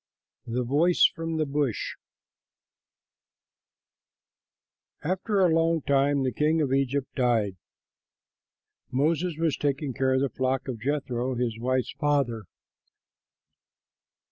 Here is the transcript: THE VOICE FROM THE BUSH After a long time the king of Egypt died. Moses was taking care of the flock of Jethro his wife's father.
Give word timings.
THE 0.47 0.63
VOICE 0.63 1.05
FROM 1.13 1.37
THE 1.37 1.45
BUSH 1.45 1.95
After 5.03 5.41
a 5.41 5.47
long 5.53 5.83
time 5.83 6.23
the 6.23 6.31
king 6.31 6.59
of 6.59 6.73
Egypt 6.73 7.13
died. 7.13 7.55
Moses 8.89 9.37
was 9.37 9.55
taking 9.55 9.93
care 9.93 10.15
of 10.15 10.21
the 10.21 10.29
flock 10.29 10.67
of 10.67 10.79
Jethro 10.81 11.35
his 11.35 11.59
wife's 11.59 11.93
father. 11.99 12.45